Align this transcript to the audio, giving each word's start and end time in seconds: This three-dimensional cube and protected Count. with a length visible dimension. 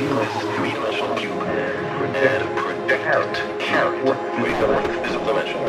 This 0.00 0.56
three-dimensional 0.56 1.14
cube 1.16 1.42
and 1.42 2.56
protected 2.56 3.60
Count. 3.60 4.02
with 4.02 4.62
a 4.62 4.66
length 4.66 5.04
visible 5.04 5.26
dimension. 5.26 5.59